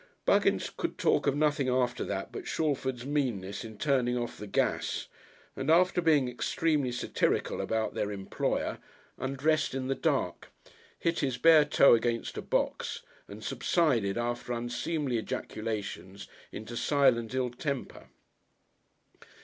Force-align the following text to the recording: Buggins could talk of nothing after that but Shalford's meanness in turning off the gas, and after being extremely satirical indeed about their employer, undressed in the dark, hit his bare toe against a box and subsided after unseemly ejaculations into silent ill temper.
Buggins 0.25 0.71
could 0.75 0.97
talk 0.97 1.27
of 1.27 1.35
nothing 1.35 1.69
after 1.69 2.03
that 2.05 2.31
but 2.31 2.47
Shalford's 2.47 3.05
meanness 3.05 3.63
in 3.63 3.77
turning 3.77 4.17
off 4.17 4.35
the 4.39 4.47
gas, 4.47 5.05
and 5.55 5.69
after 5.69 6.01
being 6.01 6.27
extremely 6.27 6.91
satirical 6.91 7.57
indeed 7.61 7.65
about 7.65 7.93
their 7.93 8.11
employer, 8.11 8.79
undressed 9.19 9.75
in 9.75 9.89
the 9.89 9.93
dark, 9.93 10.49
hit 10.97 11.19
his 11.19 11.37
bare 11.37 11.65
toe 11.65 11.93
against 11.93 12.35
a 12.35 12.41
box 12.41 13.03
and 13.27 13.43
subsided 13.43 14.17
after 14.17 14.53
unseemly 14.53 15.19
ejaculations 15.19 16.27
into 16.51 16.75
silent 16.75 17.35
ill 17.35 17.51
temper. 17.51 18.07